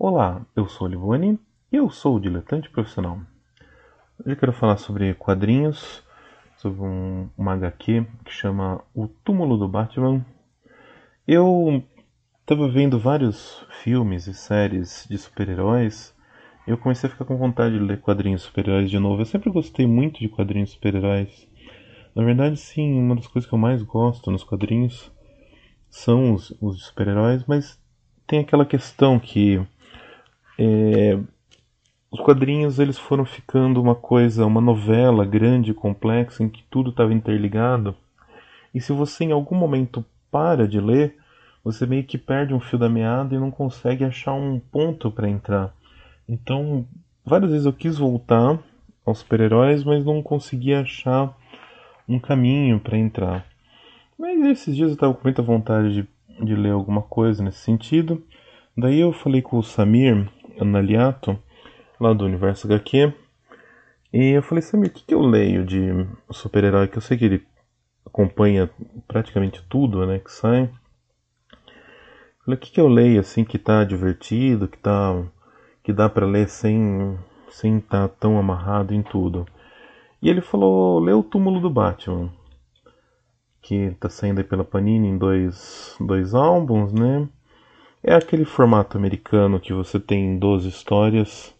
Olá, 0.00 0.46
eu 0.54 0.68
sou 0.68 0.86
o 0.86 0.90
Livone 0.90 1.40
e 1.72 1.76
eu 1.76 1.90
sou 1.90 2.14
o 2.14 2.20
diletante 2.20 2.70
profissional. 2.70 3.18
Hoje 4.20 4.30
eu 4.30 4.36
quero 4.36 4.52
falar 4.52 4.76
sobre 4.76 5.12
quadrinhos, 5.14 6.04
sobre 6.56 6.80
um, 6.82 7.28
uma 7.36 7.54
HQ 7.54 8.06
que 8.24 8.32
chama 8.32 8.80
O 8.94 9.08
Túmulo 9.08 9.58
do 9.58 9.66
Batman. 9.66 10.24
Eu 11.26 11.82
estava 12.40 12.68
vendo 12.68 12.98
vários 12.98 13.66
filmes 13.82 14.28
e 14.28 14.34
séries 14.34 15.04
de 15.10 15.18
super-heróis 15.18 16.14
eu 16.68 16.76
comecei 16.76 17.08
a 17.08 17.10
ficar 17.10 17.24
com 17.24 17.38
vontade 17.38 17.78
de 17.78 17.80
ler 17.82 17.98
quadrinhos 17.98 18.42
super-heróis 18.42 18.90
de 18.90 18.98
novo. 18.98 19.22
Eu 19.22 19.26
sempre 19.26 19.50
gostei 19.50 19.86
muito 19.86 20.20
de 20.20 20.28
quadrinhos 20.28 20.72
super-heróis. 20.72 21.48
Na 22.14 22.22
verdade, 22.22 22.58
sim, 22.58 23.00
uma 23.00 23.16
das 23.16 23.26
coisas 23.26 23.48
que 23.48 23.54
eu 23.54 23.58
mais 23.58 23.82
gosto 23.82 24.30
nos 24.30 24.44
quadrinhos 24.44 25.10
são 25.88 26.34
os, 26.34 26.54
os 26.60 26.84
super-heróis, 26.84 27.42
mas 27.46 27.80
tem 28.26 28.40
aquela 28.40 28.66
questão 28.66 29.18
que 29.18 29.66
é, 30.58 31.18
os 32.10 32.20
quadrinhos 32.20 32.78
eles 32.78 32.98
foram 32.98 33.24
ficando 33.24 33.80
uma 33.80 33.94
coisa, 33.94 34.44
uma 34.44 34.60
novela 34.60 35.24
grande, 35.24 35.72
complexa, 35.72 36.42
em 36.42 36.48
que 36.48 36.64
tudo 36.70 36.90
estava 36.90 37.12
interligado. 37.14 37.94
E 38.74 38.80
se 38.80 38.92
você 38.92 39.24
em 39.24 39.32
algum 39.32 39.54
momento 39.54 40.04
para 40.30 40.66
de 40.66 40.80
ler, 40.80 41.16
você 41.62 41.86
meio 41.86 42.04
que 42.04 42.18
perde 42.18 42.54
um 42.54 42.60
fio 42.60 42.78
da 42.78 42.88
meada 42.88 43.34
e 43.34 43.38
não 43.38 43.50
consegue 43.50 44.04
achar 44.04 44.32
um 44.32 44.58
ponto 44.58 45.10
para 45.10 45.28
entrar. 45.28 45.74
Então, 46.28 46.86
várias 47.24 47.50
vezes 47.50 47.66
eu 47.66 47.72
quis 47.72 47.98
voltar 47.98 48.58
aos 49.04 49.18
super-heróis, 49.18 49.84
mas 49.84 50.04
não 50.04 50.22
conseguia 50.22 50.80
achar 50.80 51.36
um 52.08 52.18
caminho 52.18 52.80
para 52.80 52.98
entrar. 52.98 53.46
Mas 54.18 54.40
esses 54.44 54.74
dias 54.74 54.88
eu 54.88 54.94
estava 54.94 55.14
com 55.14 55.22
muita 55.22 55.42
vontade 55.42 55.94
de, 55.94 56.44
de 56.44 56.54
ler 56.56 56.72
alguma 56.72 57.02
coisa 57.02 57.42
nesse 57.42 57.58
sentido. 57.58 58.22
Daí 58.76 59.00
eu 59.00 59.12
falei 59.12 59.42
com 59.42 59.58
o 59.58 59.62
Samir 59.62 60.28
Analiato, 60.60 61.38
lá 62.00 62.12
do 62.12 62.24
Universo 62.24 62.66
HQ, 62.66 63.12
e 64.12 64.30
eu 64.30 64.42
falei, 64.42 64.62
Samir, 64.62 64.90
o 64.90 64.92
que, 64.92 65.04
que 65.04 65.14
eu 65.14 65.20
leio 65.20 65.64
de 65.66 66.06
super-herói? 66.30 66.88
Que 66.88 66.96
eu 66.96 67.02
sei 67.02 67.18
que 67.18 67.24
ele 67.26 67.46
acompanha 68.06 68.70
praticamente 69.06 69.62
tudo 69.68 70.06
né, 70.06 70.18
que 70.18 70.32
sai. 70.32 70.70
Falei, 72.44 72.56
o 72.56 72.58
que, 72.58 72.72
que 72.72 72.80
eu 72.80 72.88
leio 72.88 73.20
assim 73.20 73.44
que 73.44 73.58
tá 73.58 73.84
divertido, 73.84 74.66
que 74.66 74.78
tá 74.78 75.14
que 75.82 75.92
dá 75.92 76.08
para 76.08 76.26
ler 76.26 76.48
sem 76.48 77.18
sem 77.50 77.78
estar 77.78 78.08
tá 78.08 78.14
tão 78.20 78.38
amarrado 78.38 78.94
em 78.94 79.02
tudo. 79.02 79.46
E 80.22 80.28
ele 80.28 80.40
falou, 80.40 80.98
lê 81.00 81.12
o 81.12 81.22
Túmulo 81.22 81.60
do 81.60 81.70
Batman 81.70 82.32
que 83.60 83.74
está 83.74 84.08
saindo 84.08 84.38
aí 84.38 84.44
pela 84.44 84.64
Panini 84.64 85.08
em 85.08 85.18
dois, 85.18 85.94
dois 86.00 86.34
álbuns, 86.34 86.90
né? 86.92 87.28
É 88.02 88.14
aquele 88.14 88.44
formato 88.44 88.96
americano 88.96 89.58
que 89.58 89.72
você 89.72 89.98
tem 89.98 90.38
12 90.38 90.68
histórias 90.68 91.54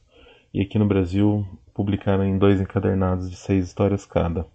e 0.55 0.61
aqui 0.61 0.79
no 0.79 0.87
Brasil 0.87 1.47
publicaram 1.75 2.25
em 2.25 2.39
dois 2.39 2.61
encadernados 2.61 3.29
de 3.29 3.37
seis 3.37 3.67
histórias 3.67 4.07
cada. 4.07 4.47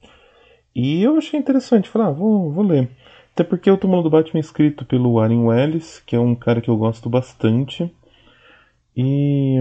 E 0.74 1.04
eu 1.04 1.18
achei 1.18 1.40
interessante, 1.40 1.90
falei, 1.90 2.08
ah, 2.08 2.12
vou, 2.12 2.52
vou 2.52 2.64
ler. 2.64 2.90
Até 3.34 3.44
porque 3.44 3.70
o 3.70 3.78
Túmulo 3.78 4.02
do 4.02 4.10
Batman 4.10 4.40
é 4.40 4.42
escrito 4.42 4.86
pelo 4.86 5.16
Warren 5.16 5.46
Wells, 5.46 6.02
que 6.06 6.16
é 6.16 6.20
um 6.20 6.36
cara 6.36 6.62
que 6.62 6.70
eu 6.70 6.78
gosto 6.78 7.10
bastante. 7.10 7.94
E 8.96 9.58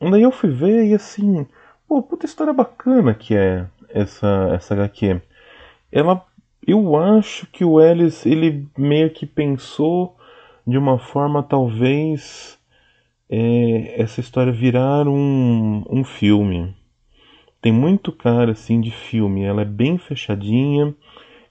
daí 0.00 0.22
eu 0.22 0.30
fui 0.30 0.50
ver 0.50 0.86
e 0.86 0.94
assim, 0.94 1.46
pô, 1.88 2.02
puta 2.02 2.26
história 2.26 2.52
bacana 2.52 3.14
que 3.14 3.34
é 3.34 3.66
essa, 3.88 4.50
essa 4.54 4.74
HQ. 4.74 5.20
Ela 5.90 6.24
eu 6.66 6.96
acho 6.96 7.46
que 7.48 7.64
o 7.64 7.80
Ellis 7.80 8.24
ele 8.24 8.66
meio 8.76 9.10
que 9.10 9.26
pensou 9.26 10.16
de 10.66 10.78
uma 10.78 10.98
forma 10.98 11.42
talvez 11.42 12.58
é, 13.28 14.00
essa 14.00 14.20
história 14.20 14.52
virar 14.52 15.06
um, 15.06 15.84
um 15.88 16.04
filme. 16.04 16.74
Tem 17.60 17.72
muito 17.72 18.12
cara 18.12 18.52
assim 18.52 18.80
de 18.80 18.90
filme. 18.90 19.42
Ela 19.42 19.62
é 19.62 19.64
bem 19.64 19.98
fechadinha, 19.98 20.94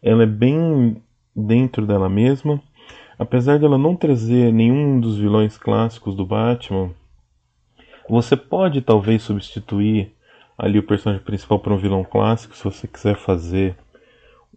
ela 0.01 0.23
é 0.23 0.27
bem 0.27 1.01
dentro 1.35 1.85
dela 1.85 2.09
mesma. 2.09 2.61
Apesar 3.17 3.59
dela 3.59 3.77
não 3.77 3.95
trazer 3.95 4.51
nenhum 4.51 4.99
dos 4.99 5.17
vilões 5.17 5.57
clássicos 5.57 6.15
do 6.15 6.25
Batman, 6.25 6.91
você 8.09 8.35
pode 8.35 8.81
talvez 8.81 9.21
substituir 9.23 10.11
ali 10.57 10.77
o 10.77 10.83
personagem 10.83 11.23
principal 11.23 11.59
por 11.59 11.71
um 11.71 11.77
vilão 11.77 12.03
clássico 12.03 12.55
se 12.55 12.63
você 12.63 12.87
quiser 12.87 13.15
fazer 13.15 13.75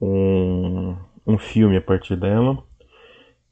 um, 0.00 0.96
um 1.26 1.38
filme 1.38 1.76
a 1.76 1.80
partir 1.80 2.16
dela. 2.16 2.62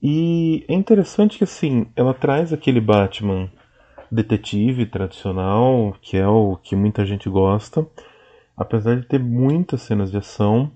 E 0.06 0.66
é 0.68 0.74
interessante 0.74 1.38
que 1.38 1.44
assim, 1.44 1.86
ela 1.96 2.12
traz 2.12 2.52
aquele 2.52 2.78
Batman 2.78 3.50
detetive 4.12 4.84
tradicional, 4.84 5.96
que 6.02 6.18
é 6.18 6.28
o 6.28 6.56
que 6.62 6.76
muita 6.76 7.06
gente 7.06 7.26
gosta, 7.30 7.86
apesar 8.54 9.00
de 9.00 9.06
ter 9.06 9.18
muitas 9.18 9.80
cenas 9.80 10.10
de 10.10 10.18
ação, 10.18 10.70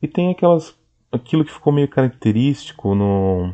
e 0.00 0.06
tem 0.06 0.30
aquelas 0.30 0.78
aquilo 1.10 1.44
que 1.44 1.50
ficou 1.50 1.72
meio 1.72 1.88
característico 1.88 2.94
no, 2.94 3.52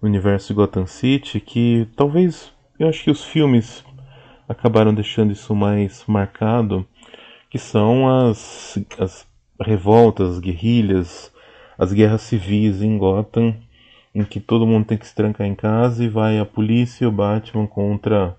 universo 0.00 0.48
de 0.48 0.54
Gotham 0.54 0.86
City, 0.86 1.40
que 1.40 1.88
talvez 1.96 2.52
eu 2.78 2.88
acho 2.88 3.02
que 3.02 3.10
os 3.10 3.24
filmes 3.24 3.84
acabaram 4.48 4.94
deixando 4.94 5.32
isso 5.32 5.52
mais 5.52 6.04
marcado, 6.06 6.86
que 7.50 7.58
são 7.58 8.08
as, 8.08 8.78
as 9.00 9.26
revoltas, 9.60 10.34
as 10.34 10.38
guerrilhas, 10.38 11.32
as 11.76 11.92
guerras 11.92 12.22
civis 12.22 12.82
em 12.82 12.96
Gotham, 12.96 13.56
em 14.14 14.24
que 14.24 14.38
todo 14.38 14.66
mundo 14.66 14.86
tem 14.86 14.96
que 14.96 15.06
se 15.06 15.14
trancar 15.14 15.46
em 15.46 15.54
casa 15.54 16.04
e 16.04 16.08
vai 16.08 16.38
a 16.38 16.46
polícia 16.46 17.04
e 17.04 17.06
o 17.06 17.12
Batman 17.12 17.66
contra 17.66 18.36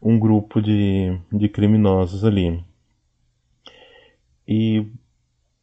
um 0.00 0.18
grupo 0.18 0.62
de, 0.62 1.18
de 1.32 1.48
criminosos 1.48 2.24
ali. 2.24 2.64
E 4.46 4.86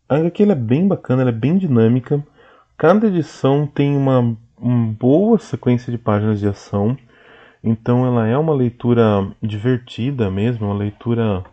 a 0.08 0.18
HQ 0.18 0.44
é 0.44 0.56
bem 0.56 0.88
bacana, 0.88 1.24
ela 1.24 1.32
é 1.32 1.34
bem 1.34 1.58
dinâmica. 1.58 2.24
Cada 2.78 3.08
edição 3.08 3.66
tem 3.66 3.98
uma, 3.98 4.38
uma 4.58 4.94
boa 4.94 5.40
sequência 5.40 5.92
de 5.92 5.98
páginas 5.98 6.40
de 6.40 6.48
ação. 6.48 6.96
Então 7.64 8.06
ela 8.06 8.28
é 8.28 8.38
uma 8.38 8.54
leitura 8.54 9.28
divertida 9.42 10.30
mesmo, 10.30 10.68
uma 10.68 10.78
leitura 10.78 11.44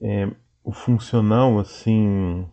é, 0.00 0.28
funcional 0.70 1.58
assim 1.58 2.46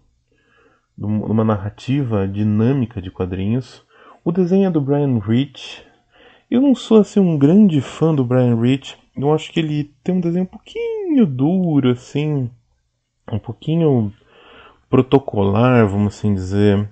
numa 0.98 1.44
narrativa 1.44 2.28
dinâmica 2.28 3.00
de 3.00 3.12
quadrinhos. 3.12 3.86
O 4.26 4.32
desenho 4.32 4.66
é 4.66 4.72
do 4.72 4.82
Brian 4.82 5.20
Rich. 5.20 5.86
Eu 6.50 6.60
não 6.60 6.74
sou 6.74 7.00
assim 7.00 7.20
um 7.20 7.38
grande 7.38 7.80
fã 7.80 8.12
do 8.12 8.26
Brian 8.26 8.60
Rich. 8.60 8.98
Eu 9.16 9.32
acho 9.32 9.52
que 9.52 9.60
ele 9.60 9.94
tem 10.04 10.16
um 10.16 10.20
desenho 10.20 10.46
um 10.46 10.48
pouquinho 10.48 11.28
duro 11.28 11.92
assim, 11.92 12.50
um 13.32 13.38
pouquinho 13.38 14.12
protocolar, 14.90 15.88
vamos 15.88 16.16
assim 16.16 16.34
dizer. 16.34 16.90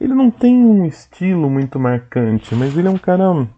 Ele 0.00 0.14
não 0.14 0.30
tem 0.30 0.54
um 0.54 0.86
estilo 0.86 1.50
muito 1.50 1.76
marcante, 1.76 2.54
mas 2.54 2.78
ele 2.78 2.86
é 2.86 2.90
um 2.92 2.98
cara 2.98 3.48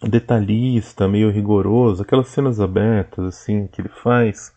detalhista, 0.00 1.08
meio 1.08 1.32
rigoroso, 1.32 2.04
aquelas 2.04 2.28
cenas 2.28 2.60
abertas 2.60 3.24
assim 3.24 3.66
que 3.66 3.80
ele 3.80 3.88
faz 3.88 4.54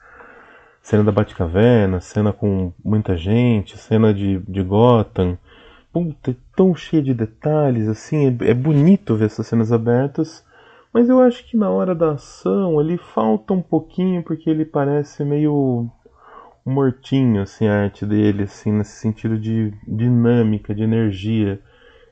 Cena 0.83 1.01
da 1.01 1.13
Batcaverna, 1.13 2.01
cena 2.01 2.33
com 2.33 2.73
muita 2.83 3.15
gente, 3.15 3.77
cena 3.77 4.13
de, 4.13 4.39
de 4.39 4.61
Gotham. 4.61 5.39
Puta, 5.93 6.31
é 6.31 6.35
tão 6.55 6.73
cheia 6.73 7.03
de 7.03 7.13
detalhes, 7.13 7.87
assim, 7.87 8.25
é, 8.25 8.49
é 8.49 8.53
bonito 8.55 9.15
ver 9.15 9.25
essas 9.25 9.45
cenas 9.45 9.71
abertas, 9.71 10.43
mas 10.91 11.07
eu 11.07 11.19
acho 11.19 11.47
que 11.47 11.55
na 11.55 11.69
hora 11.69 11.93
da 11.93 12.13
ação 12.13 12.81
ele 12.81 12.97
falta 12.97 13.53
um 13.53 13.61
pouquinho 13.61 14.23
porque 14.23 14.49
ele 14.49 14.65
parece 14.65 15.23
meio 15.23 15.87
mortinho, 16.65 17.43
assim, 17.43 17.67
a 17.67 17.83
arte 17.83 18.07
dele, 18.07 18.43
assim, 18.43 18.71
nesse 18.71 18.93
sentido 18.93 19.37
de 19.37 19.71
dinâmica, 19.87 20.73
de 20.73 20.81
energia. 20.81 21.61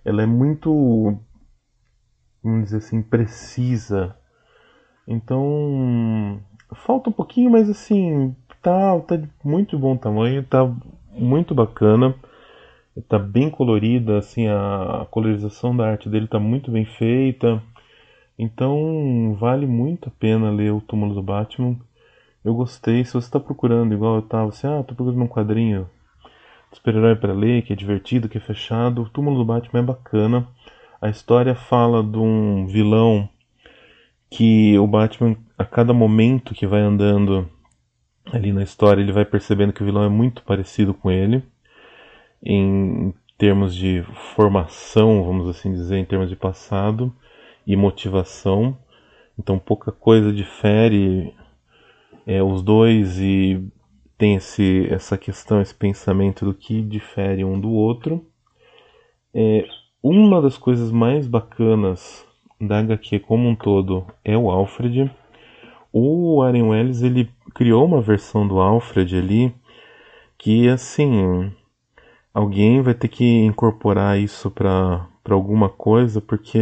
Ela 0.06 0.24
é 0.24 0.25
muito, 0.28 1.18
vamos 2.44 2.66
dizer 2.66 2.78
assim, 2.78 3.02
precisa. 3.02 4.16
Então, 5.08 6.40
falta 6.73 7.09
um 7.09 7.14
pouquinho, 7.14 7.50
mas 7.50 7.67
assim, 7.67 8.35
tá, 8.61 9.00
tá 9.02 9.16
de 9.16 9.28
muito 9.44 9.78
bom 9.79 9.97
tamanho, 9.97 10.44
tá 10.44 10.72
muito 11.11 11.55
bacana, 11.55 12.16
tá 13.08 13.17
bem 13.17 13.49
colorida, 13.49 14.17
assim, 14.17 14.47
a, 14.47 15.05
colorização 15.09 15.76
da 15.76 15.88
arte 15.88 16.09
dele 16.09 16.28
tá 16.28 16.40
muito 16.40 16.72
bem 16.72 16.85
feita. 16.85 17.61
Então 18.38 19.35
vale 19.40 19.66
muito 19.66 20.09
a 20.09 20.11
pena 20.11 20.52
ler 20.52 20.73
o 20.73 20.82
Túmulo 20.82 21.14
do 21.14 21.22
Batman. 21.22 21.78
Eu 22.43 22.53
gostei. 22.55 23.05
Se 23.05 23.14
você 23.14 23.28
está 23.28 23.40
procurando, 23.40 23.93
igual 23.93 24.16
eu 24.16 24.22
tava, 24.23 24.49
assim, 24.49 24.67
ah, 24.67 24.84
tô 24.84 24.96
procurando 24.96 25.23
um 25.23 25.28
quadrinho 25.28 25.90
de 26.72 26.78
super-herói 26.78 27.16
para 27.16 27.34
ler, 27.34 27.64
que 27.64 27.73
é 27.73 27.76
divertido, 27.76 28.29
que 28.29 28.38
é 28.38 28.41
fechado. 28.41 29.03
O 29.03 29.09
Túmulo 29.09 29.38
do 29.38 29.46
Batman 29.46 29.79
é 29.82 29.84
bacana. 29.84 30.47
A 31.02 31.09
história 31.09 31.55
fala 31.55 32.03
de 32.03 32.17
um 32.17 32.67
vilão 32.67 33.29
que 34.29 34.78
o 34.79 34.88
Batman, 34.88 35.35
a 35.58 35.66
cada 35.66 35.93
momento 35.93 36.53
que 36.53 36.66
vai 36.67 36.82
andando 36.82 37.49
ali 38.32 38.53
na 38.53 38.64
história 38.64 39.02
ele 39.02 39.11
vai 39.11 39.26
percebendo 39.26 39.73
que 39.73 39.82
o 39.82 39.85
vilão 39.85 40.03
é 40.03 40.09
muito 40.09 40.43
parecido 40.43 40.93
com 40.93 41.11
ele 41.11 41.43
em 42.43 43.14
termos 43.38 43.76
de 43.76 44.03
formação, 44.35 45.23
vamos 45.23 45.47
assim 45.47 45.72
dizer, 45.72 45.97
em 45.97 46.05
termos 46.05 46.29
de 46.29 46.35
passado 46.35 47.14
e 47.66 47.76
motivação. 47.76 48.78
Então 49.38 49.58
pouca 49.58 49.91
coisa 49.91 50.32
difere 50.32 51.34
é, 52.26 52.41
os 52.41 52.61
dois 52.61 53.20
e 53.20 53.67
tem 54.17 54.35
esse, 54.35 54.88
essa 54.91 55.17
questão, 55.17 55.61
esse 55.61 55.73
pensamento 55.73 56.46
do 56.46 56.53
que 56.53 56.82
difere 56.82 57.43
um 57.43 57.59
do 57.59 57.72
outro. 57.72 58.26
É, 59.34 59.66
uma 60.03 60.41
das 60.41 60.58
coisas 60.58 60.91
mais 60.91 61.28
bacanas 61.28 62.26
da 62.59 62.79
HQ 62.79 63.20
como 63.20 63.49
um 63.49 63.55
todo 63.55 64.05
é 64.23 64.38
o 64.38 64.49
Alfred. 64.49 65.09
O 65.91 66.40
Warren 66.40 66.70
Wells 66.70 67.02
ele 67.02 67.29
criou 67.55 67.85
uma 67.85 68.02
versão 68.02 68.47
do 68.47 68.59
Alfred 68.59 69.17
ali 69.17 69.53
que 70.38 70.67
assim 70.70 71.52
alguém 72.33 72.81
vai 72.81 72.93
ter 72.93 73.07
que 73.07 73.25
incorporar 73.45 74.19
isso 74.19 74.49
para 74.51 75.07
alguma 75.29 75.69
coisa 75.69 76.22
porque 76.22 76.59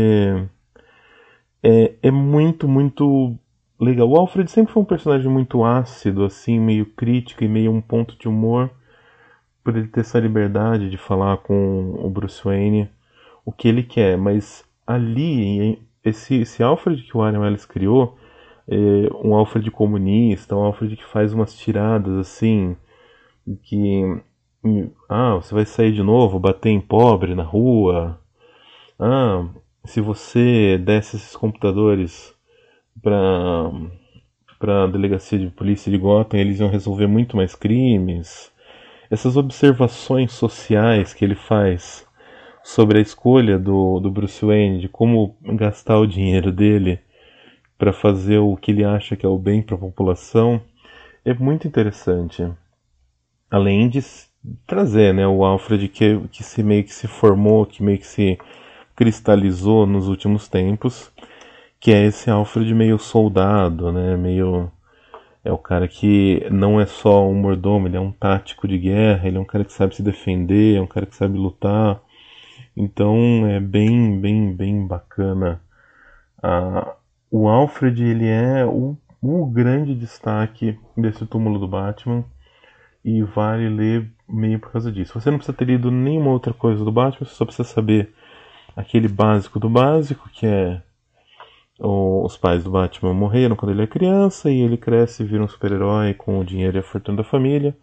é, 1.63 1.95
é 2.01 2.11
muito 2.11 2.67
muito 2.67 3.37
legal. 3.79 4.09
O 4.09 4.17
Alfred 4.17 4.49
sempre 4.51 4.73
foi 4.73 4.81
um 4.83 4.85
personagem 4.85 5.31
muito 5.31 5.63
ácido, 5.63 6.25
assim, 6.25 6.59
meio 6.59 6.85
crítico 6.85 7.43
e 7.43 7.47
meio 7.47 7.71
um 7.71 7.81
ponto 7.81 8.17
de 8.17 8.27
humor, 8.27 8.69
por 9.63 9.75
ele 9.75 9.87
ter 9.87 10.01
essa 10.01 10.19
liberdade 10.19 10.89
de 10.89 10.97
falar 10.97 11.37
com 11.37 11.95
o 11.99 12.09
Bruce 12.09 12.43
Wayne 12.43 12.89
o 13.45 13.51
que 13.51 13.67
ele 13.67 13.83
quer, 13.83 14.17
mas 14.17 14.63
ali, 14.85 15.81
esse, 16.03 16.35
esse 16.35 16.61
Alfred 16.63 17.01
que 17.03 17.15
o 17.15 17.19
Warren 17.21 17.45
Ellis 17.45 17.65
criou, 17.65 18.17
é 18.67 19.09
um 19.23 19.33
Alfred 19.33 19.69
comunista, 19.71 20.55
um 20.55 20.63
Alfred 20.63 20.95
que 20.95 21.05
faz 21.05 21.33
umas 21.33 21.55
tiradas 21.55 22.15
assim, 22.17 22.75
que 23.63 24.21
ah, 25.07 25.35
você 25.35 25.53
vai 25.53 25.65
sair 25.65 25.93
de 25.93 26.03
novo, 26.03 26.39
bater 26.39 26.69
em 26.69 26.81
pobre 26.81 27.35
na 27.35 27.43
rua. 27.43 28.19
Ah, 28.99 29.47
se 29.85 30.01
você 30.01 30.77
desse 30.77 31.15
esses 31.15 31.35
computadores 31.35 32.33
para 33.01 33.71
para 34.59 34.83
a 34.83 34.87
delegacia 34.87 35.39
de 35.39 35.47
polícia 35.47 35.89
de 35.89 35.97
Gotham, 35.97 36.37
eles 36.37 36.59
iam 36.59 36.69
resolver 36.69 37.07
muito 37.07 37.37
mais 37.37 37.55
crimes. 37.55 38.51
Essas 39.09 39.37
observações 39.37 40.33
sociais 40.33 41.13
que 41.13 41.23
ele 41.23 41.35
faz 41.35 42.05
sobre 42.61 42.99
a 42.99 43.01
escolha 43.01 43.57
do, 43.57 44.01
do 44.01 44.11
Bruce 44.11 44.45
Wayne, 44.45 44.81
de 44.81 44.89
como 44.89 45.37
gastar 45.43 45.97
o 45.97 46.05
dinheiro 46.05 46.51
dele 46.51 46.99
para 47.77 47.93
fazer 47.93 48.39
o 48.39 48.57
que 48.57 48.71
ele 48.71 48.83
acha 48.83 49.15
que 49.15 49.25
é 49.25 49.29
o 49.29 49.39
bem 49.39 49.61
para 49.61 49.75
a 49.75 49.79
população, 49.79 50.61
é 51.23 51.33
muito 51.33 51.65
interessante. 51.65 52.45
Além 53.49 53.87
de 53.87 54.01
trazer 54.65 55.13
né, 55.13 55.27
o 55.27 55.43
Alfred 55.43 55.87
que, 55.89 56.19
que 56.31 56.43
se 56.43 56.63
meio 56.63 56.83
que 56.83 56.93
se 56.93 57.07
formou, 57.07 57.65
que 57.65 57.83
meio 57.83 57.97
que 57.99 58.07
se 58.07 58.37
cristalizou 58.95 59.85
nos 59.85 60.07
últimos 60.07 60.47
tempos 60.47 61.11
que 61.79 61.91
é 61.91 62.05
esse 62.05 62.29
Alfred 62.29 62.73
meio 62.73 62.99
soldado, 62.99 63.91
né? 63.91 64.17
Meio 64.17 64.71
é 65.43 65.51
o 65.51 65.57
cara 65.57 65.87
que 65.87 66.45
não 66.51 66.79
é 66.79 66.85
só 66.85 67.27
um 67.27 67.33
mordomo, 67.33 67.87
ele 67.87 67.97
é 67.97 67.99
um 67.99 68.11
tático 68.11 68.67
de 68.67 68.77
guerra, 68.77 69.27
ele 69.27 69.37
é 69.37 69.39
um 69.39 69.45
cara 69.45 69.63
que 69.63 69.71
sabe 69.73 69.95
se 69.95 70.03
defender, 70.03 70.75
é 70.77 70.81
um 70.81 70.87
cara 70.87 71.05
que 71.05 71.15
sabe 71.15 71.37
lutar. 71.37 72.01
Então 72.75 73.47
é 73.47 73.59
bem, 73.59 74.19
bem, 74.19 74.53
bem 74.53 74.85
bacana. 74.87 75.61
Ah, 76.43 76.95
o 77.31 77.47
Alfred 77.47 78.03
ele 78.03 78.27
é 78.27 78.65
o, 78.65 78.97
o 79.21 79.45
grande 79.45 79.95
destaque 79.95 80.77
desse 80.97 81.25
túmulo 81.25 81.59
do 81.59 81.67
Batman 81.67 82.25
e 83.03 83.23
vale 83.23 83.69
ler 83.69 84.11
meio 84.29 84.59
por 84.59 84.71
causa 84.71 84.91
disso. 84.91 85.19
Você 85.19 85.29
não 85.31 85.37
precisa 85.37 85.57
ter 85.57 85.65
lido 85.65 85.89
nenhuma 85.89 86.31
outra 86.31 86.53
coisa 86.53 86.83
do 86.83 86.91
Batman, 86.91 87.27
você 87.27 87.35
só 87.35 87.45
precisa 87.45 87.67
saber 87.67 88.13
aquele 88.75 89.07
básico 89.07 89.59
do 89.59 89.69
básico, 89.69 90.29
que 90.29 90.45
é 90.45 90.81
os 91.81 92.35
pais 92.35 92.63
do 92.63 92.71
Batman 92.71 93.13
morreram 93.13 93.55
quando 93.55 93.71
ele 93.71 93.83
é 93.83 93.87
criança 93.87 94.51
e 94.51 94.59
ele 94.59 94.75
cresce 94.75 95.23
e 95.23 95.25
vira 95.25 95.43
um 95.43 95.47
super-herói 95.47 96.13
com 96.13 96.37
o 96.37 96.43
dinheiro 96.43 96.77
e 96.77 96.79
a 96.79 96.83
fortuna 96.83 97.17
da 97.17 97.23
família 97.23 97.75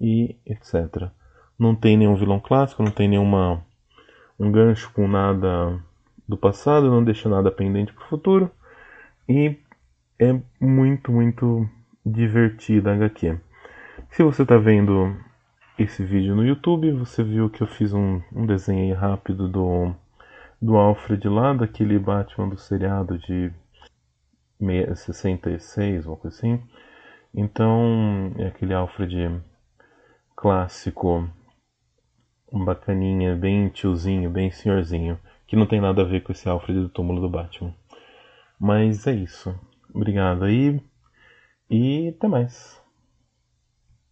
e 0.00 0.36
etc. 0.46 1.10
Não 1.58 1.74
tem 1.74 1.96
nenhum 1.96 2.14
vilão 2.14 2.40
clássico, 2.40 2.82
não 2.82 2.90
tem 2.90 3.08
nenhuma 3.08 3.62
um 4.38 4.50
gancho 4.50 4.90
com 4.92 5.06
nada 5.06 5.78
do 6.26 6.36
passado, 6.36 6.90
não 6.90 7.04
deixa 7.04 7.28
nada 7.28 7.50
pendente 7.50 7.92
para 7.92 8.04
o 8.04 8.08
futuro 8.08 8.50
e 9.28 9.56
é 10.18 10.34
muito, 10.58 11.12
muito 11.12 11.68
divertida 12.04 12.90
a 12.90 12.94
HQ. 12.94 13.38
Se 14.10 14.22
você 14.22 14.42
está 14.42 14.56
vendo 14.56 15.14
esse 15.78 16.04
vídeo 16.04 16.34
no 16.36 16.44
YouTube, 16.44 16.92
você 16.92 17.22
viu 17.22 17.48
que 17.50 17.62
eu 17.62 17.66
fiz 17.66 17.92
um, 17.92 18.20
um 18.32 18.46
desenho 18.46 18.94
rápido 18.94 19.48
do 19.48 19.94
do 20.62 20.76
Alfred 20.76 21.28
lá, 21.28 21.52
daquele 21.52 21.98
Batman 21.98 22.48
do 22.48 22.56
seriado 22.56 23.18
de 23.18 23.52
66, 24.94 26.06
uma 26.06 26.16
coisa 26.16 26.36
assim. 26.36 26.62
Então, 27.34 28.32
é 28.38 28.46
aquele 28.46 28.72
Alfred 28.72 29.42
clássico, 30.36 31.28
bacaninha, 32.52 33.34
bem 33.34 33.68
tiozinho, 33.70 34.30
bem 34.30 34.52
senhorzinho, 34.52 35.18
que 35.48 35.56
não 35.56 35.66
tem 35.66 35.80
nada 35.80 36.02
a 36.02 36.04
ver 36.04 36.22
com 36.22 36.30
esse 36.30 36.48
Alfred 36.48 36.80
do 36.80 36.88
túmulo 36.88 37.20
do 37.20 37.28
Batman. 37.28 37.74
Mas 38.60 39.06
é 39.08 39.12
isso. 39.12 39.58
Obrigado 39.92 40.44
aí 40.44 40.80
e 41.68 42.08
até 42.10 42.28
mais. 42.28 42.81